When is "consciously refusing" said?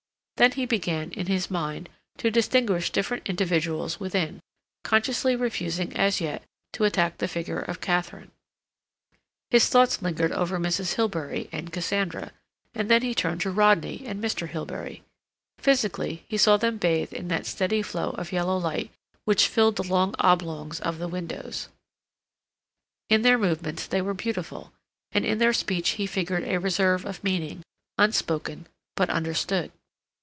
4.83-5.95